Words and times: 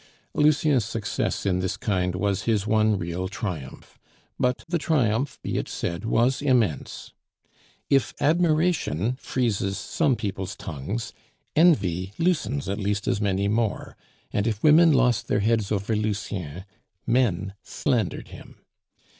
Lucien's 0.33 0.83
success 0.83 1.45
in 1.45 1.59
this 1.59 1.77
kind 1.77 2.15
was 2.15 2.45
his 2.45 2.65
one 2.65 2.97
real 2.97 3.27
triumph; 3.27 3.99
but 4.39 4.65
the 4.67 4.79
triumph, 4.79 5.37
be 5.43 5.59
it 5.59 5.69
said, 5.69 6.05
was 6.05 6.41
immense. 6.41 7.13
If 7.87 8.15
admiration 8.19 9.15
freezes 9.17 9.77
some 9.77 10.15
people's 10.15 10.55
tongues, 10.55 11.13
envy 11.55 12.13
loosens 12.17 12.67
at 12.67 12.79
least 12.79 13.07
as 13.07 13.21
many 13.21 13.47
more, 13.47 13.95
and 14.33 14.47
if 14.47 14.63
women 14.63 14.91
lost 14.91 15.27
their 15.27 15.41
heads 15.41 15.71
over 15.71 15.95
Lucien, 15.95 16.65
men 17.05 17.53
slandered 17.61 18.29
him. 18.29 18.55